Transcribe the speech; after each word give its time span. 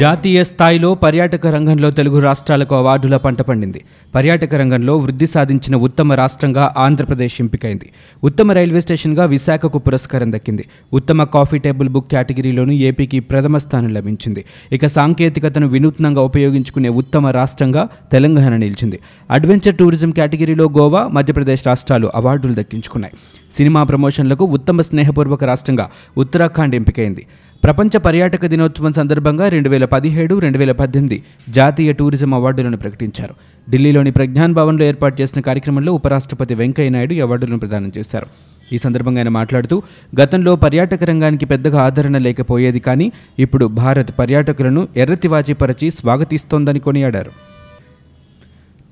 జాతీయ 0.00 0.44
స్థాయిలో 0.44 0.94
పర్యాటక 0.94 1.46
రంగంలో 1.46 1.88
తెలుగు 1.90 2.18
రాష్ట్రాలకు 2.18 2.74
అవార్డుల 2.76 3.16
పంట 3.16 3.42
పండింది. 3.42 3.80
పర్యాటక 4.14 4.54
రంగంలో 4.54 4.96
వృద్ధి 4.96 5.26
సాధించిన 5.26 5.76
ఉత్తమ 5.76 6.12
రాష్ట్రంగా 6.12 6.64
ఆంధ్రప్రదేశ్ 6.78 7.36
ఎంపికైంది. 7.40 7.86
ఉత్తమ 8.24 8.52
రైల్వే 8.52 8.80
స్టేషన్గా 8.80 9.24
విశాఖకు 9.24 9.78
పురస్కారం 9.78 10.32
దక్కింది. 10.32 10.64
ఉత్తమ 10.92 11.24
కాఫీ 11.24 11.58
టేబుల్ 11.58 11.88
బుక్ 11.88 12.10
కేటగిరీలోనూ 12.10 12.72
ఏపీకి 12.72 13.20
ప్రథమ 13.20 13.58
స్థానం 13.58 13.94
లభించింది. 13.94 14.44
ఇక 14.72 14.86
సాంకేతికతను 14.86 15.66
వినూత్నంగా 15.66 16.22
ఉపయోగించుకునే 16.22 16.88
ఉత్తమ 16.88 17.26
రాష్ట్రంగా 17.26 17.88
తెలంగాణ 18.12 18.56
నిలిచింది. 18.56 19.00
అడ్వెంచర్ 19.30 19.74
టూరిజం 19.74 20.10
కేటగిరీలో 20.10 20.68
గోవా 20.78 21.08
మధ్యప్రదేశ్ 21.08 21.66
రాష్ట్రాలు 21.66 22.10
అవార్డులు 22.14 22.54
దక్కించుకున్నాయి. 22.54 23.14
సినిమా 23.56 23.82
ప్రమోషన్లకు 23.82 24.44
ఉత్తమ 24.44 24.80
స్నేహపూర్వక 24.80 25.44
రాష్ట్రంగా 25.44 25.88
ఉత్తరాఖండ్ 26.18 26.74
ఎంపికైంది. 26.74 27.26
ప్రపంచ 27.64 27.96
పర్యాటక 27.96 28.46
దినోత్సవం 28.46 28.92
సందర్భంగా 28.92 29.48
రెండు 29.48 29.68
వేల 29.68 29.84
పదిహేడు 29.84 30.38
రెండు 30.38 30.58
వేల 30.58 30.72
పద్దెనిమిది 30.72 31.22
జాతీయ 31.48 31.92
టూరిజం 31.92 32.34
అవార్డులను 32.34 32.76
ప్రకటించారు. 32.76 33.34
ఢిల్లీలోని 33.70 34.10
ప్రజ్ఞాన్ 34.10 34.54
భవన్లో 34.54 34.84
ఏర్పాటు 34.84 35.22
చేసిన 35.22 35.40
కార్యక్రమంలో 35.40 35.92
ఉపరాష్ట్రపతి 35.92 36.54
వెంకయ్యనాయుడు 36.54 37.12
ఈ 37.12 37.20
అవార్డులను 37.20 37.58
ప్రదానం 37.58 37.92
చేశారు. 37.98 38.26
ఈ 38.72 38.78
సందర్భంగా 38.78 39.18
ఆయన 39.18 39.28
మాట్లాడుతూ 39.28 39.82
గతంలో 40.20 40.56
పర్యాటక 40.56 41.04
రంగానికి 41.04 41.46
పెద్దగా 41.46 41.82
ఆదరణ 41.82 42.18
లేకపోయేది 42.18 42.80
కానీ 42.80 43.12
ఇప్పుడు 43.38 43.66
భారత్ 43.66 44.18
పర్యాటకులను 44.18 44.88
ఎర్రతివాచిపరచి 44.96 45.90
స్వాగతిస్తోందని 45.90 46.80
కొనియాడారు. 46.80 47.30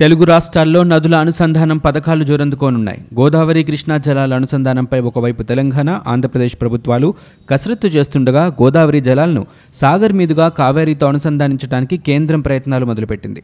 తెలుగు 0.00 0.24
రాష్ట్రాల్లో 0.24 0.82
నదుల 0.82 1.16
అనుసంధానం 1.16 1.78
పథకాలు 1.78 2.24
జోరందుకోనున్నాయి. 2.24 2.98
గోదావరి 3.20 3.64
కృష్ణా 3.64 3.96
జలాల 3.96 4.34
అనుసంధానంపై 4.34 5.00
ఒకవైపు 5.00 5.43
తెలంగాణ 5.43 6.01
ఆంధ్రప్రదేశ్ 6.09 6.57
ప్రభుత్వాలు 6.60 7.15
కసరత్తు 7.51 7.88
చేస్తుండగా 7.88 8.46
గోదావరి 8.46 9.01
జలాలను 9.01 9.46
సాగర్ 9.74 10.12
మీదుగా 10.12 10.48
కావేరీతో 10.48 11.06
అనుసంధానించడానికి 11.06 11.96
కేంద్రం 11.96 12.40
ప్రయత్నాలు 12.40 12.87
మొదలుపెట్టింది. 12.87 13.43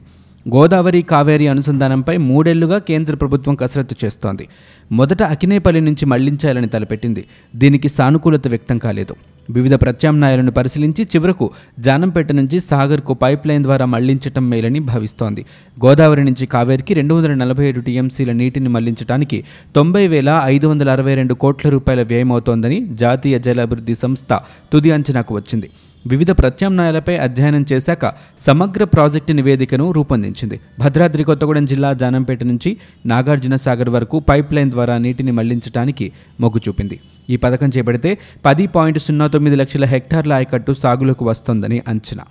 గోదావరి 0.55 1.03
కావేరీ 1.03 1.47
అనుసంధానంపై 1.47 2.17
మూడేళ్ళుగా 2.17 2.79
కేంద్ర 2.79 3.15
ప్రభుత్వం 3.15 3.55
కసరత్తు 3.55 3.97
చేస్తోంది. 4.05 4.49
మొదట 4.93 5.23
అకినేపల్లి 5.23 5.81
నుంచి 5.81 6.07
మళ్ళించాలని 6.07 6.67
తలపెట్టింది. 6.67 7.25
దీనికి 7.57 7.89
సానుకూలత 7.89 8.49
వ్యక్తం 8.49 8.79
కాలేదు. 8.79 9.15
వివిధ 9.51 9.75
ప్రత్యామ్నాయాలను 9.75 10.51
పరిశీలించి 10.51 11.05
చివరకు 11.05 11.51
జానంపేట 11.81 12.33
నుంచి 12.33 12.61
సాగర్కు 12.61 13.15
పైప్ 13.15 13.47
లైన్ 13.47 13.63
ద్వారా 13.63 13.87
మళ్ళించటం 13.87 14.51
మేలని 14.51 14.79
భావిస్తోంది. 14.79 15.45
గోదావరి 15.85 16.25
నుంచి 16.25 16.47
కావేరికి 16.47 16.95
రెండు 16.95 17.15
వందల 17.15 17.35
నలభై 17.35 17.69
ఏడు 17.69 17.81
టీఎంసీల 17.81 18.33
నీటిని 18.33 18.69
మళ్ళించడానికి 18.69 19.45
తొంభై 19.77 20.09
వేల 20.09 20.41
ఐదు 20.45 20.67
వందల 20.67 20.91
అరవై 20.91 21.15
రెండు 21.15 21.35
కోట్ల 21.35 21.69
రూపాయల 21.69 22.03
వ్యయమవుతోందని 22.03 22.89
జాతీయ 22.93 23.39
జలాభివృద్ధి 23.39 23.95
సంస్థ 23.95 24.41
తుది 24.73 24.91
అంచనాకు 24.91 25.35
వచ్చింది. 25.35 25.71
వివిధ 26.07 26.31
ప్రత్యామ్నాయాలపై 26.31 27.17
అధ్యయనం 27.17 27.67
చేశాక 27.73 28.13
సమగ్ర 28.47 28.85
ప్రాజెక్టు 28.85 29.33
నివేదికను 29.33 29.93
రూపొందించింది. 29.93 30.61
భద్రాద్రి 30.79 31.25
కొత్తగూడెం 31.25 31.65
జిల్లా 31.65 31.93
జానంపేట 31.93 32.45
నుంచి 32.45 32.77
నాగార్జున 33.07 33.57
సాగర్ 33.57 33.91
వరకు 33.91 34.21
పైప్ 34.21 34.55
లైన్ 34.55 34.71
ద్వారా 34.71 34.99
నీటిని 34.99 35.33
మళ్ళించడానికి 35.33 36.13
మొగ్గు 36.41 36.61
చూపింది. 36.69 37.01
ఈ 37.31 37.37
పథకం 37.37 37.71
చేపడితే 37.77 38.19
పది 38.45 38.67
పాయింట్ 38.67 38.99
సున్నా 38.99 39.27
తొమ్మిది 39.33 39.57
లక్షల 39.57 39.85
హెక్టార్ల 39.85 40.33
ఆయకట్టు 40.33 40.73
సాగులోకి 40.73 41.25
వస్తోందని 41.25 41.83
అంచనా. 41.89 42.25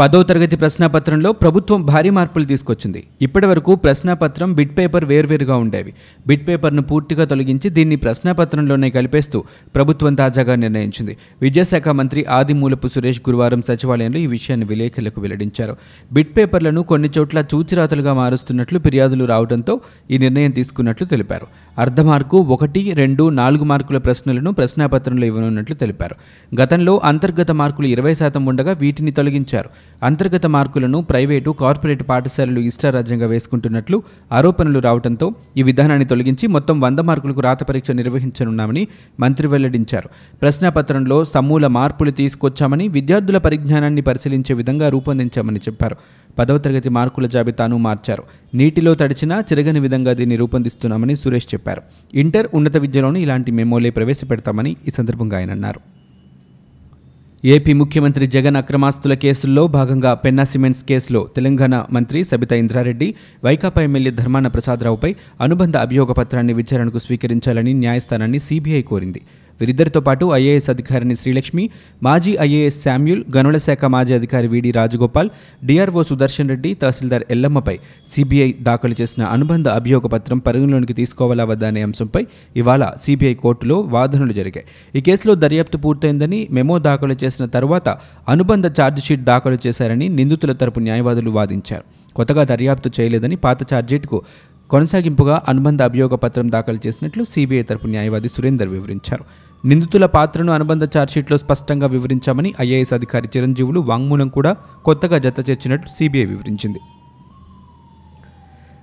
పదో 0.00 0.22
తరగతి 0.22 0.56
ప్రశ్నాపత్రంలో 0.56 1.32
ప్రభుత్వం 1.32 1.80
భారీ 1.86 2.10
మార్పులు 2.10 2.44
తీసుకొచ్చింది. 2.44 3.00
ఇప్పటి 3.22 3.46
వరకు 3.46 3.74
ప్రశ్నాపత్రం 3.74 4.52
బిట్ 4.52 4.78
పేపర్ 4.78 5.04
వేర్వేరుగా 5.04 5.56
ఉండేవి. 5.56 5.92
బిట్ 6.26 6.48
పేపర్ను 6.48 6.82
పూర్తిగా 6.82 7.24
తొలగించి 7.24 7.70
దీన్ని 7.70 7.96
ప్రశ్నాపత్రంలోనే 7.96 8.90
కలిపేస్తూ 8.90 9.44
ప్రభుత్వం 9.74 10.14
తాజాగా 10.14 10.54
నిర్ణయించింది. 10.54 11.16
విద్యాశాఖ 11.42 11.88
మంత్రి 11.88 12.24
ఆదిమూలపు 12.24 12.88
సురేష్ 12.88 13.20
గురువారం 13.28 13.62
సచివాలయంలో 13.62 14.18
ఈ 14.18 14.26
విషయాన్ని 14.26 14.66
విలేకరులకు 14.66 15.20
వెల్లడించారు. 15.20 15.76
బిట్ 16.12 16.36
పేపర్లను 16.36 16.82
కొన్ని 16.82 17.10
చోట్ల 17.18 17.44
చూచిరాతలుగా 17.54 18.14
మారుస్తున్నట్లు 18.14 18.78
ఫిర్యాదులు 18.78 19.24
రావడంతో 19.24 19.80
ఈ 20.10 20.18
నిర్ణయం 20.18 20.50
తీసుకున్నట్లు 20.50 21.06
తెలిపారు. 21.06 21.46
అర్ధ 21.78 22.00
మార్కు 22.00 22.38
ఒకటి 22.38 22.92
రెండు 22.92 23.28
నాలుగు 23.28 23.64
మార్కుల 23.64 23.98
ప్రశ్నలను 23.98 24.52
ప్రశ్నాపత్రంలో 24.52 25.26
ఇవ్వనున్నట్లు 25.26 25.76
తెలిపారు. 25.76 26.14
గతంలో 26.60 27.00
అంతర్గత 27.04 27.50
మార్కులు 27.50 27.86
ఇరవై 27.86 28.14
శాతం 28.14 28.46
ఉండగా 28.46 28.72
వీటిని 28.72 29.10
తొలగించారు. 29.10 29.68
అంతర్గత 30.02 30.46
మార్కులను 30.46 31.02
ప్రైవేటు 31.02 31.50
కార్పొరేట్ 31.50 32.08
పాఠశాలలు 32.08 32.60
ఇష్టారాజ్యంగా 32.60 33.26
వేసుకుంటున్నట్లు 33.26 34.02
ఆరోపణలు 34.32 34.78
రావడంతో 34.78 35.32
ఈ 35.56 35.62
విధానాన్ని 35.62 36.06
తొలగించి 36.06 36.46
మొత్తం 36.46 36.80
వంద 36.80 36.98
మార్కులకు 36.98 37.40
రాత 37.40 37.62
పరీక్ష 37.62 37.90
నిర్వహించనున్నామని 37.90 38.88
మంత్రి 39.20 39.48
వెల్లడించారు. 39.48 40.08
ప్రశ్నాపత్రంలో 40.42 41.24
సమూల 41.24 41.66
మార్పులు 41.66 42.10
తీసుకొచ్చామని 42.10 42.88
విద్యార్థుల 42.88 43.38
పరిజ్ఞానాన్ని 43.38 44.00
పరిశీలించే 44.00 44.54
విధంగా 44.54 44.88
రూపొందించామని 44.88 45.58
చెప్పారు. 45.58 45.96
పదవ 46.38 46.58
తరగతి 46.58 46.88
మార్కుల 46.88 47.26
జాబితాను 47.26 47.76
మార్చారు. 47.76 48.22
నీటిలో 48.54 48.94
తడిచినా 48.94 49.40
చిరగని 49.40 49.80
విధంగా 49.80 50.12
దీన్ని 50.12 50.36
రూపొందిస్తున్నామని 50.36 51.16
సురేష్ 51.16 51.44
చెప్పారు. 51.44 51.59
ఇంటర్ 52.14 52.48
ఉన్నత 52.54 52.76
విద్యలోనూ 52.76 53.20
ఇలాంటి 53.20 53.50
మెమోలే 53.50 53.90
ప్రవేశపెడతామని 53.90 54.76
ఈ 54.88 54.90
సందర్భంగా 54.90 55.36
ఆయన 55.36 55.50
అన్నారు. 55.50 55.80
ఏపీ 57.44 57.72
ముఖ్యమంత్రి 57.72 58.26
జగన్ 58.26 58.56
అక్రమాస్తుల 58.56 59.14
కేసుల్లో 59.14 59.66
భాగంగా 59.66 60.14
పెన్నా 60.14 60.44
సిమెంట్స్ 60.44 60.84
కేసులో 60.84 61.28
తెలంగాణ 61.36 61.84
మంత్రి 61.92 62.24
సబితా 62.24 62.56
ఇంద్రారెడ్డి 62.56 63.14
వైకాపా 63.44 63.82
ఎమ్మెల్యే 63.82 64.10
ధర్మాన 64.10 64.46
ప్రసాదరావుపై 64.46 65.14
అనుబంధ 65.40 65.76
అభియోగ 65.76 66.12
పత్రాన్ని 66.12 66.52
విచారణకు 66.52 66.98
స్వీకరించాలని 66.98 67.72
న్యాయస్థానాన్ని 67.74 68.38
సీబీఐ 68.38 68.82
కోరింది. 68.82 69.20
వీరిద్దరితో 69.60 70.00
పాటు 70.00 70.26
ఐఏఎస్ 70.40 70.68
అధికారిని 70.70 71.14
శ్రీలక్ష్మి 71.14 71.64
మాజీ 72.02 72.32
ఐఏఎస్ 72.40 72.78
శామ్యుల్ 72.84 73.22
గనుల 73.36 73.58
శాఖ 73.58 73.84
మాజీ 73.94 74.14
అధికారి 74.14 74.48
V D 74.48 74.70
Rajagopal 74.70 75.30
DRO 75.64 76.02
Sudarshan 76.02 76.48
Reddy 76.48 76.74
తహసీల్దార్ 76.74 77.24
ఎల్లమ్మపై 77.30 77.76
సిబిఐ 78.14 78.52
దాఖలు 78.68 78.94
చేసిన 79.00 79.22
అనుబంధ 79.36 79.68
అభియోగ 79.80 80.06
పత్రం 80.06 80.38
పరిగణలోనికి 80.38 80.94
తీసుకోవాలా 81.00 81.44
వద్దా 81.44 81.68
అనే 81.68 81.82
అంశంపై 81.82 82.22
ఇవాళ 82.56 82.84
సిబిఐ 83.04 83.34
కోర్టులో 83.34 83.78
వాదనలు 83.94 84.32
జరిగాయి. 84.32 84.66
ఈ 84.96 85.00
కేసులో 85.00 85.34
దర్యాప్తు 85.34 85.78
పూర్తయిందని 85.78 86.38
మెమో 86.50 86.78
దాఖలు 86.78 87.16
చేసిన 87.24 87.44
తర్వాత 87.56 87.88
అనుబంధ 88.28 88.66
ఛార్జిషీట్ 88.80 89.22
దాఖలు 89.22 89.58
చేశారని 89.66 90.08
నిందితుల 90.08 90.52
తరపు 90.52 90.80
న్యాయవాదులు 90.80 91.30
వాదించారు. 91.30 91.84
కొత్తగా 92.16 92.44
దర్యాప్తు 92.44 92.90
చేయలేదని 93.00 93.36
పాత 93.36 93.62
ఛార్జీట్కు 93.74 94.18
కొనసాగింపుగా 94.70 95.36
అనుబంధ 95.48 95.82
అభియోగ 95.82 96.14
పత్రం 96.14 96.48
దాఖలు 96.52 96.80
చేసినట్లు 96.86 97.22
సిబిఐ 97.24 97.62
తరపు 97.62 97.86
న్యాయవాది 97.86 98.28
సురేందర్ 98.28 98.68
వివరించారు. 98.68 99.24
నిందితుల 99.64 100.06
పాత్రను 100.06 100.52
అనుబంధ 100.52 100.84
ఛార్జ్షీట్లో 100.84 101.38
స్పష్టంగా 101.38 101.86
వివరించామని 101.86 102.54
ఐఏఎస్ 102.60 102.92
అధికారి 102.92 103.28
చిరంజీవులు 103.36 103.80
వాంగ్మూలం 103.80 104.28
కూడా 104.28 104.56
కొత్తగా 104.84 105.18
జత 105.18 105.50
చేర్చినట్లు 105.50 105.90
సిబిఐ 105.96 106.24
వివరించింది. 106.24 106.80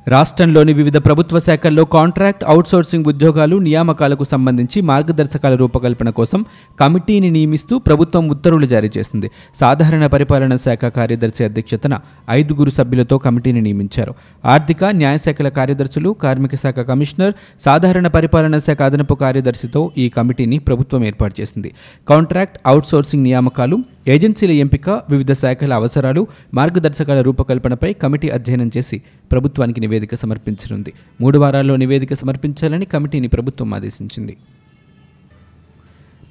రాష్ట్రంలోని 0.08 0.74
వివిధ 0.74 0.98
ప్రభుత్వ 0.98 1.40
శాఖల్లో 1.40 1.86
కాంట్రాక్ట్ 1.86 2.44
అవుట్సోర్సింగ్ 2.48 3.06
ఉద్యోగాలు 3.08 3.56
నియామకాలకు 3.56 4.24
సంబంధించి 4.24 4.82
మార్గదర్శకాల 4.82 5.56
రూపకల్పన 5.56 6.10
కోసం 6.10 6.46
కమిటీని 6.80 7.30
నియమిస్తూ 7.32 7.80
ప్రభుత్వం 7.80 8.30
ఉత్తర్వులు 8.30 8.66
జారీ 8.66 8.92
చేసింది. 8.98 9.32
సాధారణ 9.60 10.08
పరిపాలన 10.08 10.56
శాఖ 10.56 10.86
కార్యదర్శి 10.86 11.44
అధ్యక్షతన 11.44 12.00
ఐదుగురు 12.30 12.72
సభ్యులతో 12.72 13.18
కమిటీని 13.18 13.62
నియమించారు. 13.62 14.14
ఆర్థిక 14.46 14.84
న్యాయశాఖల 14.86 15.50
కార్యదర్శులు 15.50 16.10
కార్మిక 16.10 16.56
శాఖ 16.56 16.80
కమిషనర్ 16.80 17.34
సాధారణ 17.66 18.08
పరిపాలన 18.08 18.58
శాఖ 18.58 18.82
అదనపు 18.82 19.14
కార్యదర్శితో 19.14 19.92
ఈ 19.98 20.10
కమిటీని 20.10 20.60
ప్రభుత్వం 20.60 21.06
ఏర్పాటు 21.06 21.42
చేసింది. 21.42 21.72
కాంట్రాక్ట్ 22.08 22.58
అవుట్సోర్సింగ్ 22.66 23.24
నియామకాలు 23.24 23.80
ఏజెన్సీల 24.08 24.52
ఎంపిక 24.52 24.90
వివిధ 24.90 25.32
శాఖల 25.32 25.74
అవసరాలు 25.74 26.28
మార్గదర్శకాల 26.54 27.22
రూపకల్పనపై 27.22 27.94
కమిటీ 27.94 28.30
అధ్యయనం 28.30 28.72
చేసి 28.78 29.02
ప్రభుత్వానికి 29.32 29.80
నివేదిక 29.80 30.16
సమర్పించనుంది. 30.16 30.94
మూడు 31.22 31.40
వారాల్లో 31.40 31.76
నివేదిక 31.76 32.14
సమర్పించాలని 32.14 32.86
కమిటీని 32.86 33.28
ప్రభుత్వం 33.28 33.74
ఆదేశించింది. 33.74 34.38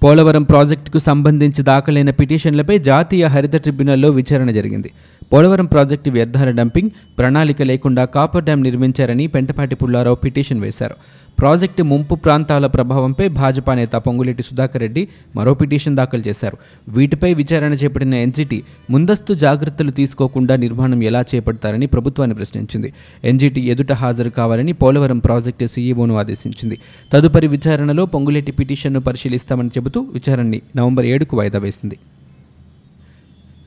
పోలవరం 0.05 0.43
ప్రాజెక్టుకు 0.43 0.99
సంబంధించి 0.99 1.63
దాఖలైన 1.63 2.11
పిటిషన్లపై 2.11 2.79
జాతీయ 2.79 3.25
హరిత 3.25 3.57
ట్రిబ్యునల్లో 3.57 4.11
విచారణ 4.11 4.51
జరిగింది. 4.51 4.91
పోలవరం 5.33 5.67
ప్రాజెక్టు 5.67 6.11
వ్యర్థాల 6.11 6.51
డంపింగ్ 6.51 6.91
ప్రణాళిక 7.19 7.63
లేకుండా 7.63 8.05
కాపర్ 8.05 8.45
డ్యాం 8.45 8.63
నిర్మించారని 8.63 9.27
పెంటపాటి 9.27 9.75
పుల్లారావు 9.75 10.17
పిటిషన్ 10.17 10.61
వేశారు. 10.61 10.95
ప్రాజెక్టు 11.39 11.83
ముంపు 11.83 12.15
ప్రాంతాల 12.15 12.67
ప్రభావంపై 12.67 13.29
భాజపా 13.29 13.75
నేత 13.75 13.93
పొంగులేటి 13.93 14.43
సుధాకర్ 14.43 14.81
రెడ్డి 14.81 15.09
మరో 15.37 15.55
పిటిషన్ 15.55 15.97
దాఖలు 15.97 16.23
చేశారు. 16.29 16.57
వీటిపై 16.89 17.35
విచారణ 17.35 17.73
చేపట్టిన 17.73 18.15
ఎన్జిటి 18.15 18.63
ముందస్తు 18.91 19.35
జాగ్రత్తలు 19.35 19.91
తీసుకోకుండా 19.91 20.57
నిర్మాణం 20.57 21.03
ఎలా 21.03 21.25
చేపడతారని 21.35 21.87
ప్రభుత్వాన్ని 21.87 22.37
ప్రశ్నించింది. 22.37 22.93
ఎన్జిటి 23.25 23.61
ఎదుట 23.61 23.93
హాజరు 23.93 24.31
కావాలని 24.31 24.73
పోలవరం 24.73 25.19
ప్రాజెక్టు 25.19 25.67
సీఈఓను 25.67 26.17
ఆదేశించింది. 26.17 26.79
తదుపరి 27.13 27.47
విచారణలో 27.47 28.07
పొంగులేటి 28.07 28.53
పిటిషన్ను 28.53 29.01
పరిశీలిస్తామని 29.01 29.69
చెబుతూ 29.69 30.01
విచారణని 30.01 30.63
నవంబర్ 30.77 31.07
ఏడుకు 31.07 31.37
వాయిదా 31.37 31.59
వేసింది. 31.59 31.99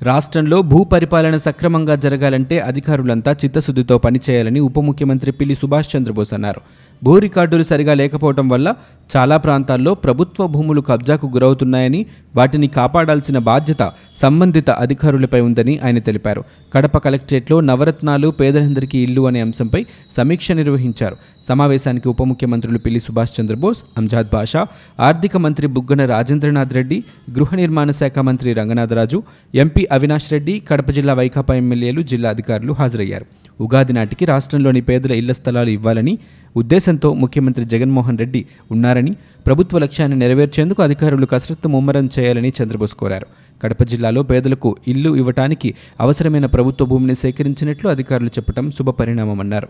రాష్ట్రంలో 0.02 0.62
భూ 0.62 0.84
పరిపాలన 0.84 1.38
సక్రమంగా 1.38 1.96
జరగాలంటే 1.96 2.60
అధికారులంతా 2.60 3.36
చిత్తశుద్ధితో 3.46 3.98
పనిచేయాలని 3.98 4.60
ఉప 4.60 4.80
ముఖ్యమంత్రి 4.80 5.32
పిల్లి 5.32 5.56
సుభాష్ 5.56 5.96
చంద్రబోస్ 5.96 6.34
అన్నారు. 6.34 6.62
భూ 7.04 7.20
రికార్డులు 7.20 7.64
సరిగా 7.64 7.94
లేకపోవడం 7.94 8.48
వల్ల 8.48 8.76
చాలా 9.18 9.38
ప్రాంతాల్లో 9.38 9.94
ప్రభుత్వ 9.94 10.48
భూములు 10.48 10.82
కబ్జాకు 10.82 11.28
గురవుతున్నాయని 11.28 12.06
వాటిని 12.36 12.68
కాపాడాల్సిన 12.68 13.38
బాధ్యత 13.38 13.92
సంబంధిత 14.22 14.70
అధికారులపై 14.70 15.42
ఉందని 15.42 15.80
ఆయన 15.86 16.00
తెలిపారు. 16.00 16.44
కడప 16.74 16.98
కలెక్టరేట్లో 16.98 17.60
నవరత్నాలు 17.60 18.28
పేదలందరికీ 18.28 18.98
ఇల్లు 18.98 19.28
అనే 19.28 19.42
అంశంపై 19.42 19.86
సమీక్ష 20.18 20.52
నిర్వహించారు. 20.52 21.18
సమావేశానికి 21.50 22.10
ఉప 22.10 22.24
ముఖ్యమంత్రులు 22.24 22.78
పిల్లి 22.78 23.00
సుభాష్ 23.00 23.42
చంద్రబోస్ 23.42 23.78
అంజాద్ 23.98 24.28
బాషా 24.34 24.68
ఆర్థిక 25.00 25.38
మంత్రి 25.38 25.68
బుగ్గన 25.68 26.06
రాజేంద్రనాథ్ 26.06 26.74
రెడ్డి 26.74 27.04
గృహ 27.32 27.56
నిర్మాణ 27.56 27.92
శాఖ 27.92 28.20
మంత్రి 28.20 28.54
రంగనాథరాజు 28.54 29.24
ఎంపీ 29.56 29.88
అవినాష్ 29.92 30.32
రెడ్డి 30.32 30.60
కడప 30.60 30.92
జిల్లా 30.92 31.14
వైకాపా 31.14 31.56
ఎమ్మెల్యేలు 31.56 32.02
జిల్లా 32.02 32.30
అధికారులు 32.30 32.74
హాజరయ్యారు. 32.74 33.26
ఉగాది 33.62 33.94
నాటికి 33.94 34.26
రాష్ట్రంలోని 34.26 34.82
పేదల 34.82 35.12
ఇళ్ళ 35.12 35.32
స్థలాలు 35.32 35.70
ఇవ్వాలని 35.70 36.18
ఉద్దేశంతో 36.58 37.14
ముఖ్యమంత్రి 37.14 37.66
జగన్మోహన్ 37.66 38.18
రెడ్డి 38.18 38.46
ఉన్నారని 38.72 39.16
ప్రభుత్వ 39.48 39.80
లక్ష్యాన్ని 39.80 40.20
నెరవేర్చేందుకు 40.20 40.84
అధికారులు 40.84 41.26
కసరత్తు 41.26 41.68
ముమ్మరం 41.68 42.10
చేయాలని 42.20 42.54
చంద్రబోస్ 42.64 42.94
కోరారు. 42.94 43.28
కడప 43.64 43.84
జిల్లాలో 43.84 44.24
పేదలకు 44.24 44.76
ఇల్లు 44.88 45.16
ఇవ్వటానికి 45.16 45.74
అవసరమైన 46.00 46.46
ప్రభుత్వ 46.46 46.86
భూమిని 46.86 47.16
సేకరించినట్లు 47.16 47.90
అధికారులు 47.90 48.28
చెప్పడం 48.28 48.72
శుభపరిణామమన్నారు. 48.72 49.68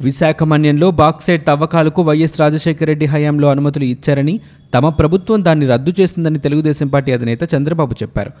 విశాఖ 0.00 0.42
మన్యంలో 0.42 0.90
బాక్సైట్ 0.90 1.46
తవ్వకాలకు 1.46 2.02
వైఎస్ 2.02 2.40
రాజశేఖర 2.40 2.84
రెడ్డి 2.84 3.06
హయాంలో 3.06 3.48
అనుమతులు 3.48 3.84
ఇచ్చారని 3.84 4.40
తమ 4.74 4.88
ప్రభుత్వం 4.88 5.44
దాన్ని 5.44 5.66
రద్దు 5.66 5.92
చేసిందని 6.00 6.38
తెలుగుదేశం 6.38 6.88
పార్టీ 6.88 7.12
అధినేత 7.12 7.38
చంద్రబాబు 7.54 7.94
చెప్పారు. 8.02 8.32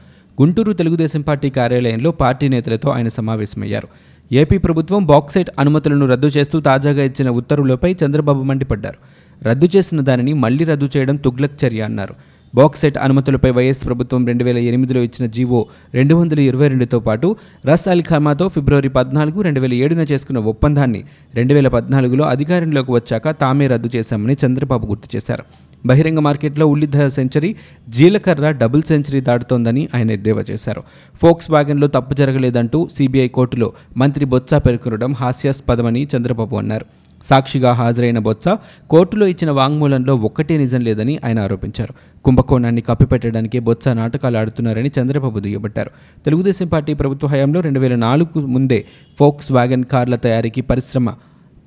గుంటూరు 0.42 0.72
తెలుగుదేశం 0.72 1.20
పార్టీ 1.20 1.50
కార్యాలయంలో 1.50 2.10
పార్టీ 2.10 2.48
నేతలతో 2.48 2.90
ఆయన 2.90 3.08
సమావేశమయ్యారు. 3.08 3.88
ఏపీ 4.30 4.58
ప్రభుత్వం 4.58 5.06
బాక్సైట్ 5.06 5.50
అనుమతులను 5.58 6.06
రద్దు 6.06 6.26
చేస్తూ 6.26 6.60
తాజాగా 6.60 7.02
ఇచ్చిన 7.02 7.28
ఉత్తర్వులపై 7.28 7.96
చంద్రబాబు 8.04 8.42
మండిపడ్డారు. 8.42 8.98
రద్దు 9.42 9.68
చేసిన 9.76 10.00
దానిని 10.00 10.32
మళ్ళీ 10.32 10.64
రద్దు 10.64 10.88
చేయడం 10.96 11.16
తుగ్లక్ 11.16 11.64
చర్య 11.64 11.82
అన్నారు. 11.82 12.14
బాక్సైట్ 12.54 12.98
అనుమతులపై 12.98 13.50
వైఎస్ 13.50 13.86
ప్రభుత్వం 13.86 14.26
రెండు 14.26 14.44
వేల 14.44 14.58
ఎనిమిదిలో 14.58 15.02
ఇచ్చిన 15.02 15.26
జీవో 15.26 15.66
రెండు 15.94 16.14
వందల 16.14 16.40
ఇరవై 16.40 16.68
రెండుతో 16.68 17.00
పాటు 17.00 17.36
రస్ 17.66 17.88
అలీ 17.88 18.02
ఖామాతో 18.02 18.48
ఫిబ్రవరి 18.48 18.88
పద్నాలుగు 18.88 19.40
రెండు 19.42 19.60
వేల 19.60 19.74
ఏడున 19.74 20.00
చేసుకున్న 20.00 20.38
ఒప్పందాన్ని 20.38 21.04
రెండు 21.34 21.54
వేల 21.54 21.68
పద్నాలుగులో 21.68 22.24
అధికారంలోకి 22.24 22.92
వచ్చాక 22.92 23.30
తామే 23.30 23.66
రద్దు 23.66 23.90
చేశామని 23.96 24.36
చంద్రబాబు 24.44 24.86
గుర్తు 24.86 25.16
చేశారు. 25.16 25.44
బహిరంగ 25.86 26.18
మార్కెట్లో 26.18 26.66
ఉల్లిధర 26.66 27.08
సెంచరీ 27.08 27.56
జీలకర్ర 27.88 28.50
డబుల్ 28.50 28.82
సెంచరీ 28.82 29.20
దాటుతోందని 29.20 29.88
ఆయన 29.94 30.10
ఎద్దేవా 30.10 30.44
చేశారు. 30.50 30.82
ఫోక్స్ 31.22 31.50
వ్యాగన్లో 31.50 31.86
తప్పు 31.86 32.14
జరగలేదంటూ 32.14 32.88
సిబిఐ 32.96 33.28
కోర్టులో 33.28 33.72
మంత్రి 33.96 34.24
బొత్స 34.24 34.54
పేర్కొనడం 34.54 35.12
హాస్యాస్పదమని 35.12 36.08
చంద్రబాబు 36.16 36.56
అన్నారు. 36.56 36.86
సాక్షిగా 37.24 37.72
హాజరైన 37.72 38.18
బొత్స 38.18 38.48
కోర్టులో 38.90 39.26
ఇచ్చిన 39.26 39.50
వాంగ్మూలంలో 39.50 40.16
ఒక్కటే 40.16 40.56
నిజం 40.56 40.80
లేదని 40.80 41.18
ఆయన 41.24 41.40
ఆరోపించారు. 41.40 42.22
కుంభకోణాన్ని 42.24 42.80
కప్పిపెట్టడానికి 42.80 43.58
బొత్స 43.58 43.88
నాటకాలు 43.88 44.38
ఆడుతున్నారని 44.38 44.90
చంద్రబాబు 45.00 45.40
దుయ్యబట్టారు. 45.40 45.90
తెలుగుదేశం 46.24 46.66
పార్టీ 46.66 46.94
ప్రభుత్వ 46.94 47.28
హయాంలో 47.28 47.60
రెండు 47.60 47.80
వేల 47.80 47.94
నాలుగు 47.94 48.40
ముందే 48.40 48.84
ఫోక్స్ 49.18 49.52
వ్యాగన్ 49.52 49.84
కార్ల 49.84 50.16
తయారీకి 50.16 50.60
పరిశ్రమ 50.60 51.10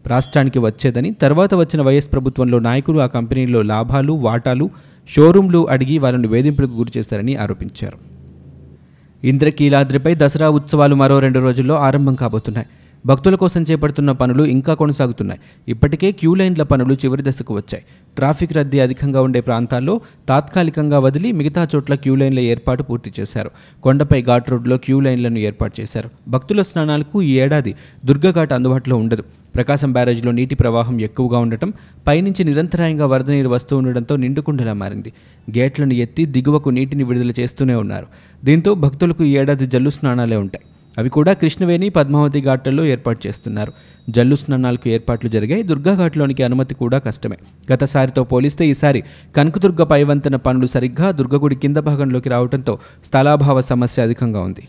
రాష్ట్రానికి 0.08 0.60
వచ్చేదని 0.60 1.14
తర్వాత 1.14 1.54
వచ్చిన 1.54 1.82
వైఎస్ 1.82 2.12
ప్రభుత్వంలో 2.12 2.60
నాయకులు 2.60 3.00
ఆ 3.00 3.06
కంపెనీలో 3.06 3.62
లాభాలు 3.62 4.14
వాటాలు 4.14 4.70
షోరూంలు 5.16 5.70
అడిగి 5.70 5.98
వాళ్ళను 5.98 6.28
వేధింపులకు 6.28 6.72
గురిచేశారని 6.72 7.36
ఆరోపించారు. 7.36 7.98
ఇంద్రకీలాద్రిపై 9.28 10.16
దసరా 10.16 10.50
ఉత్సవాలు 10.50 10.96
మరో 10.96 11.20
రెండు 11.20 11.40
రోజుల్లో 11.40 11.76
ఆరంభం 11.76 12.16
కాబోతున్నాయి. 12.16 12.68
భక్తుల 13.06 13.36
కోసం 13.36 13.64
చేపడుతున్న 13.64 14.12
పనులు 14.12 14.44
ఇంకా 14.44 14.74
కొనసాగుతున్నాయి. 14.74 15.40
ఇప్పటికే 15.68 16.12
క్యూ 16.12 16.34
లైన్ల 16.34 16.64
పనులు 16.64 16.94
చివరి 16.94 17.24
దశకు 17.24 17.54
వచ్చాయి. 17.54 17.84
ట్రాఫిక్ 18.16 18.54
రద్దీ 18.54 18.80
అధికంగా 18.80 19.22
ఉండే 19.22 19.42
ప్రాంతాల్లో 19.42 20.02
తాత్కాలికంగా 20.30 21.00
వదిలి 21.00 21.32
మిగతా 21.32 21.68
చోట్ల 21.76 21.96
క్యూ 21.96 22.16
లైన్ల 22.16 22.40
ఏర్పాటు 22.40 22.84
పూర్తి 22.84 23.14
చేశారు. 23.20 23.52
కొండపై 23.84 24.22
ఘాట్ 24.22 24.52
రోడ్లో 24.52 24.78
క్యూ 24.78 25.00
లైన్లను 25.00 25.38
ఏర్పాటు 25.40 25.82
చేశారు. 25.82 26.10
భక్తుల 26.28 26.62
స్నానాలకు 26.62 27.22
ఈ 27.22 27.40
ఏడాది 27.40 27.76
దుర్గఘాట్ 28.06 28.54
అందుబాటులో 28.54 28.98
ఉండదు. 28.98 29.24
ప్రకాశం 29.56 29.92
బ్యారేజ్లో 29.94 30.32
నీటి 30.32 30.56
ప్రవాహం 30.56 31.02
ఎక్కువగా 31.02 31.40
ఉండటం 31.40 31.74
పైనుంచి 32.08 32.44
నిరంతరాయంగా 32.44 33.06
వరద 33.06 33.32
నీరు 33.32 33.50
వస్తూ 33.50 33.78
ఉండడంతో 33.78 34.16
నిండుకుండలా 34.16 34.74
మారింది. 34.74 35.14
గేట్లను 35.58 35.94
ఎత్తి 35.94 36.26
దిగువకు 36.26 36.70
నీటిని 36.70 37.04
విడుదల 37.04 37.32
చేస్తూనే 37.40 37.76
ఉన్నారు. 37.76 38.06
దీంతో 38.46 38.74
భక్తులకు 38.74 39.24
ఈ 39.24 39.32
ఏడాది 39.38 39.68
జల్లు 39.68 39.90
స్నానాలే 39.90 40.36
ఉంటాయి. 40.36 40.66
అవి 40.98 41.10
కూడా 41.10 41.34
కృష్ణవేణి 41.34 41.90
పద్మావతి 41.90 42.42
ఘాట్లలో 42.42 42.86
ఏర్పాటు 42.86 43.28
చేస్తున్నారు. 43.28 43.74
జల్లు 44.10 44.36
స్నానాలకు 44.36 44.90
ఏర్పాట్లు 44.90 45.30
జరిగాయి. 45.30 45.64
దుర్గాఘాట్లోనికి 45.64 46.44
అనుమతి 46.44 46.76
కూడా 46.76 46.98
కష్టమే. 46.98 47.38
గతసారితో 47.74 48.24
పోలిస్తే 48.24 48.68
ఈసారి 48.68 49.04
కనకదుర్గ 49.36 49.84
పైవంతన 49.84 50.36
పనులు 50.36 50.66
సరిగ్గా 50.66 51.12
దుర్గగుడి 51.12 51.56
కింద 51.56 51.78
భాగంలోకి 51.78 52.30
రావడంతో 52.30 52.80
స్థలాభావ 53.06 53.62
సమస్య 53.62 54.04
అధికంగా 54.04 54.42
ఉంది. 54.42 54.68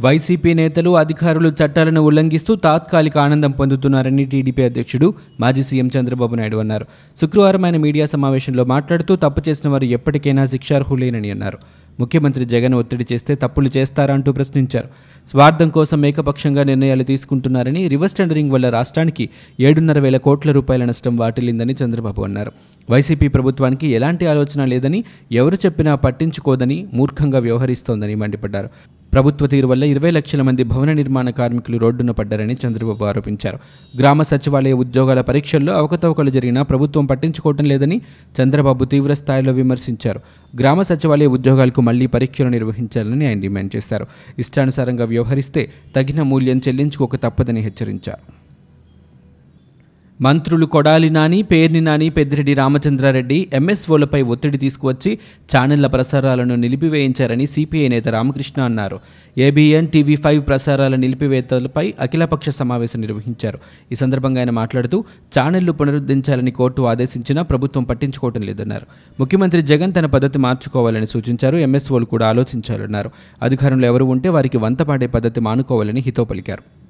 వైసీపీ 0.00 0.54
నేతలు 0.54 0.96
అధికారులు 0.96 1.48
చట్టాలను 1.48 2.00
ఉల్లంఘిస్తూ 2.00 2.56
తాత్కాలిక 2.56 3.18
ఆనందం 3.18 3.50
పొందుతున్నారని 3.50 4.24
టీడీపీ 4.24 4.62
అధ్యక్షుడు 4.62 5.14
మాజీ 5.40 5.62
సీఎం 5.62 5.90
చంద్రబాబు 5.98 6.34
నాయుడు 6.34 6.56
అన్నారు. 6.56 6.86
శుక్రవారం 7.20 7.64
ఆయన 7.64 7.76
మీడియా 7.76 8.06
సమావేశంలో 8.06 8.64
మాట్లాడుతూ 8.64 9.16
తప్పు 9.16 9.42
చేసిన 9.48 9.70
వారు 9.70 9.84
ఎప్పటికైనా 9.84 10.46
శిక్షార్హులేనని 10.46 11.30
అన్నారు. 11.30 11.58
ముఖ్యమంత్రి 12.00 12.44
జగన్ 12.44 12.74
ఒత్తిడి 12.74 13.06
చేస్తే 13.12 13.34
తప్పులు 13.34 13.70
చేస్తారంటూ 13.76 14.32
ప్రశ్నించారు. 14.32 14.88
స్వార్థం 15.30 15.68
కోసం 15.68 16.06
ఏకపక్షంగా 16.06 16.64
నిర్ణయాలు 16.64 17.02
తీసుకుంటున్నారని 17.02 17.88
రివర్స్ 17.88 18.14
టెండరింగ్ 18.14 18.50
వల్ల 18.50 18.68
రాష్ట్రానికి 18.68 19.28
ఏడున్నర 19.60 19.98
వేల 19.98 20.16
కోట్ల 20.16 20.52
రూపాయల 20.52 20.84
నష్టం 20.84 21.16
వాటిల్లిందని 21.16 21.76
చంద్రబాబు 21.84 22.22
అన్నారు. 22.22 22.52
వైసీపీ 22.90 23.28
ప్రభుత్వానికి 23.28 23.88
ఎలాంటి 23.88 24.26
ఆలోచన 24.26 24.64
లేదని 24.64 25.04
ఎవరు 25.32 25.54
చెప్పినా 25.54 25.94
పట్టించుకోదని 25.94 26.86
మూర్ఖంగా 26.94 27.38
వ్యవహరిస్తోందని 27.38 28.14
మండిపడ్డారు. 28.14 28.70
ప్రభుత్వ 29.12 29.46
తీరు 29.46 29.66
వల్ల 29.66 29.84
ఇరవై 29.84 30.10
లక్షల 30.10 30.42
మంది 30.42 30.62
భవన 30.62 30.92
నిర్మాణ 30.92 31.30
కార్మికులు 31.30 31.78
రోడ్డున 31.78 32.10
పడ్డారని 32.10 32.56
చంద్రబాబు 32.66 33.04
ఆరోపించారు. 33.04 33.58
గ్రామ 33.98 34.22
సచివాలయ 34.22 34.72
ఉద్యోగాల 34.72 35.20
పరీక్షల్లో 35.20 35.72
అవకతవకలు 35.72 36.30
జరిగినా 36.30 36.62
ప్రభుత్వం 36.62 37.06
పట్టించుకోవటం 37.06 37.64
లేదని 37.64 38.00
చంద్రబాబు 38.42 38.84
తీవ్ర 38.84 39.14
స్థాయిలో 39.14 39.52
విమర్శించారు. 39.52 40.20
గ్రామ 40.60 40.82
సచివాలయ 40.82 41.26
ఉద్యోగాలకు 41.26 41.80
మళ్ళీ 41.80 42.06
పరీక్షలు 42.06 42.48
నిర్వహించాలని 42.48 43.26
ఆయన 43.26 43.40
డిమాండ్ 43.40 43.76
చేశారు. 43.76 44.06
ఇష్టానుసారంగా 44.38 45.04
వ్యవహరిస్తే 45.04 45.72
తగిన 45.96 46.22
మూల్యం 46.22 46.58
చెల్లించుకోక 46.68 47.16
తప్పదని 47.16 47.60
హెచ్చరించారు. 47.60 48.45
మంత్రులు 50.20 50.66
కొడాలి 50.66 51.10
నాని 51.10 51.42
పేర్ని 51.42 51.80
నాని 51.80 52.10
పెద్దిరెడ్డి 52.10 52.54
రామచంద్రారెడ్డి 52.54 53.48
ఎంఎస్ఓలపై 53.52 54.22
ఒత్తిడి 54.22 54.58
తీసుకువచ్చి 54.58 55.18
ఛానళ్ళ 55.56 55.86
ప్రసారాలను 55.86 56.54
నిలిపివేయించారని 56.54 57.46
సిపిఐ 57.46 57.88
నేత 57.88 58.08
రామకృష్ణ 58.08 58.62
అన్నారు. 58.62 59.00
ఏబిఎన్ 59.38 59.88
టీవీ 59.88 60.16
ఫైవ్ 60.16 60.46
ప్రసారాల 60.46 60.94
నిలిపివేతలపై 60.94 61.94
అఖిలపక్ష 62.00 62.48
సమావేశం 62.48 63.00
నిర్వహించారు. 63.00 63.58
ఈ 63.92 63.94
సందర్భంగా 63.94 64.40
ఆయన 64.40 64.50
మాట్లాడుతూ 64.50 65.04
ఛానళ్ళు 65.38 65.72
పునరుద్ధరించాలని 65.72 66.50
కోర్టు 66.50 66.82
ఆదేశించినా 66.82 67.42
ప్రభుత్వం 67.42 67.84
పట్టించుకోవటం 67.84 68.42
లేదన్నారు. 68.42 68.86
ముఖ్యమంత్రి 69.20 69.62
జగన్ 69.62 69.94
తన 69.94 70.06
పద్ధతి 70.06 70.38
మార్చుకోవాలని 70.38 71.06
సూచించారు 71.06 71.56
ఎంఎస్ఓలు 71.56 72.04
కూడా 72.04 72.28
ఆలోచించాలన్నారు. 72.28 73.10
అధికారంలో 73.42 73.86
ఎవరు 73.86 74.04
ఉంటే 74.04 74.28
వారికి 74.28 74.58
వంతపాడే 74.58 75.06
పద్ధతి 75.06 75.40
మానుకోవాలని 75.40 76.00
హితో 76.00 76.24
పలికారు. 76.24 76.85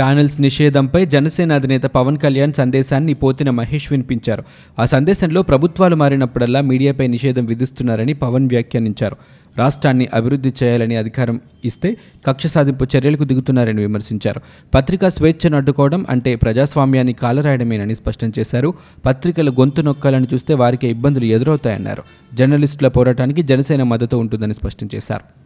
ఛానల్స్ 0.00 0.40
నిషేధంపై 0.40 1.06
జనసేన 1.06 1.52
అధినేత 1.52 1.82
పవన్ 1.82 2.18
కళ్యాణ్ 2.18 2.52
సందేశాన్ని 2.52 3.14
పోతిన 3.14 3.50
మహేష్ 3.50 3.92
వినిపించారు. 3.92 4.44
ఆ 4.78 4.86
సందేశంలో 4.86 5.42
ప్రభుత్వాలు 5.42 5.96
మారినప్పుడల్లా 5.96 6.60
మీడియాపై 6.60 7.06
నిషేధం 7.06 7.44
విధిస్తున్నారని 7.44 8.14
పవన్ 8.14 8.48
వ్యాఖ్యానించారు. 8.48 9.16
రాష్ట్రాన్ని 9.58 10.08
అభివృద్ధి 10.14 10.52
చేయాలని 10.62 10.96
అధికారం 10.96 11.40
ఇస్తే 11.64 11.96
కక్ష 12.26 12.46
సాధింపు 12.46 12.86
చర్యలకు 12.96 13.24
దిగుతున్నారని 13.24 13.80
విమర్శించారు. 13.80 14.40
పత్రికా 14.74 15.08
స్వేచ్ఛను 15.08 15.56
అడ్డుకోవడం 15.56 16.06
అంటే 16.10 16.34
ప్రజాస్వామ్యాన్ని 16.34 17.12
కాలరాయడమేనని 17.12 17.94
స్పష్టం 17.94 18.32
చేశారు. 18.38 18.74
పత్రికల 19.06 19.50
గొంతు 19.50 19.80
నొక్కాలని 19.80 20.26
చూస్తే 20.34 20.54
వారికి 20.54 20.88
ఇబ్బందులు 20.88 21.24
ఎదురవుతాయన్నారు. 21.24 22.02
జర్నలిస్టుల 22.34 22.88
పోరాటానికి 22.88 23.42
జనసేన 23.42 23.82
మద్దతు 23.82 24.16
ఉంటుందని 24.16 24.54
స్పష్టం 24.54 24.88
చేశారు. 24.94 25.45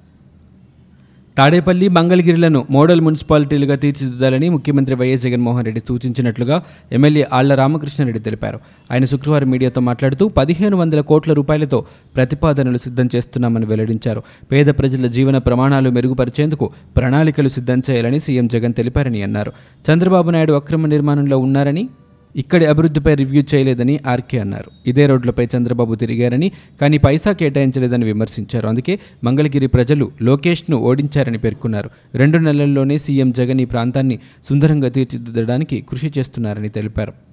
తాడేపల్లి 1.38 1.88
మంగళగిరిలను 1.88 2.66
మోడల్ 2.70 3.00
మున్సిపాలిటీలుగా 3.00 3.76
తీర్చిదిద్దాలని 3.76 4.48
ముఖ్యమంత్రి 4.48 4.94
వైఎస్ 4.94 5.22
జగన్మోహన్ 5.22 5.64
రెడ్డి 5.64 5.82
సూచించినట్లుగా 5.88 6.62
ఎమ్మెల్యే 6.92 7.26
ఆళ్ళ 7.32 7.54
రామకృష్ణారెడ్డి 7.54 8.22
తెలిపారు. 8.22 8.60
ఆయన 8.92 9.04
శుక్రవారం 9.04 9.50
మీడియాతో 9.50 9.80
మాట్లాడుతూ 9.80 10.28
పదిహేను 10.28 10.76
వందల 10.76 11.00
కోట్ల 11.00 11.32
రూపాయలతో 11.32 11.84
ప్రతిపాదనలు 12.16 12.78
సిద్ధం 12.78 13.08
చేస్తున్నామని 13.16 13.66
వెల్లడించారు. 13.66 14.22
పేద 14.52 14.66
ప్రజల 14.66 15.06
జీవన 15.06 15.38
ప్రమాణాలు 15.38 15.90
మెరుగుపరిచేందుకు 15.90 16.70
ప్రణాళికలు 16.96 17.48
సిద్ధం 17.48 17.82
చేయాలని 17.90 18.20
సీఎం 18.20 18.46
జగన్ 18.46 18.74
తెలిపారని 18.74 19.22
అన్నారు. 19.22 19.52
చంద్రబాబు 19.92 20.30
నాయుడు 20.30 20.52
అక్రమ 20.52 20.86
నిర్మాణంలో 20.86 21.38
ఉన్నారని 21.38 21.88
ఇక్కడి 22.36 22.66
అభివృద్ధిపై 22.66 23.14
రివ్యూ 23.14 23.42
చేయలేదని 23.54 24.00
ఆర్కే 24.06 24.38
అన్నారు. 24.38 24.70
ఇదే 24.86 25.06
రోడ్లపై 25.06 25.48
చంద్రబాబు 25.56 25.94
తిరిగారని 25.94 26.52
కానీ 26.80 26.98
పైసా 26.98 27.32
కేటాయించలేదని 27.32 28.04
విమర్శించారు. 28.04 28.68
అందుకే 28.68 28.98
మంగళగిరి 29.24 29.66
ప్రజలు 29.66 30.12
లోకేష్ను 30.22 30.76
ఓడించారని 30.76 31.38
పేర్కొన్నారు. 31.38 31.90
రెండు 32.14 32.38
నెలల్లోనే 32.38 32.98
సీఎం 32.98 33.32
జగన్ 33.32 33.60
ఈ 33.60 33.64
ప్రాంతాన్ని 33.64 34.18
సుందరంగా 34.48 34.88
తీర్చిదిద్దడానికి 34.88 35.80
కృషి 35.80 36.12
చేస్తున్నారని 36.18 36.68
తెలిపారు. 36.68 37.29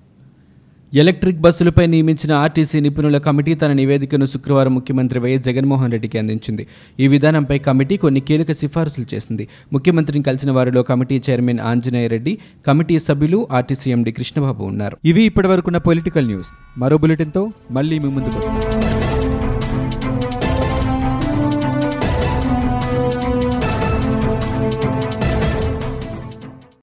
ఎలక్ట్రిక్ 0.93 1.39
బస్సులపై 1.41 1.85
నియమించిన 1.87 2.31
ఆర్టీసీ 2.33 2.79
నిపుణుల 2.79 3.17
కమిటీ 3.17 3.53
తన 3.55 3.73
నివేదికను 3.73 4.25
శుక్రవారం 4.25 4.73
ముఖ్యమంత్రి 4.75 5.19
వైఎస్ 5.19 5.43
జగన్మోహన్ 5.43 5.91
రెడ్డికి 5.91 6.17
అందించింది. 6.17 6.67
ఈ 6.99 7.07
విధానంపై 7.07 7.57
కమిటీ 7.59 7.97
కొన్ని 7.97 8.19
కీలక 8.19 8.51
సిఫార్సులు 8.51 9.05
చేసింది. 9.13 9.47
ముఖ్యమంత్రిని 9.73 10.23
కలిసిన 10.23 10.51
వారిలో 10.51 10.83
committee 10.83 11.21
chairman 11.29 11.59
Anjaneya 11.59 12.07
Reddy 12.07 12.37
committee 12.67 12.99
సభ్యులు 12.99 13.47
ఆర్టీసీ 13.51 13.91
ఎండీ 13.91 14.11
కృష్ణబాబు 14.11 14.63
ఉన్నారు. 14.63 14.97
ఇవి 15.05 15.23
ఇప్పటివరకున్న 15.23 15.77
పొలిటికల్ 15.77 16.27
న్యూస్. 16.27 16.53
మరో 16.77 16.97
బులెటిన్తో 16.97 17.51
మళ్ళీ 17.71 17.99
మీ 17.99 18.09
ముందుకు 18.09 18.37
వస్తాం. 18.37 18.76